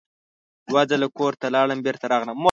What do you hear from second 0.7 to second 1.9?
ځله کور ته لاړم